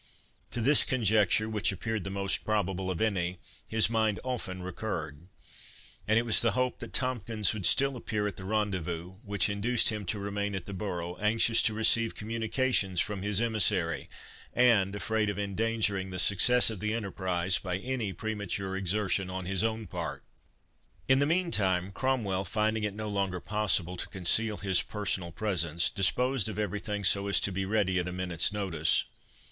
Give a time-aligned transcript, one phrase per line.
[0.49, 3.37] To this conjecture, which appeared the most probable of any,
[3.69, 5.27] his mind often recurred;
[6.07, 9.89] and it was the hope that Tomkins would still appear at the rendezvous, which induced
[9.89, 14.09] him to remain at the borough, anxious to receive communication from his emissary,
[14.55, 19.63] and afraid of endangering the success of the enterprise by any premature exertion on his
[19.63, 20.23] own part.
[21.07, 26.49] In the meantime, Cromwell, finding it no longer possible to conceal his personal presence, disposed
[26.49, 29.03] of every thing so as to be ready at a minute's notice.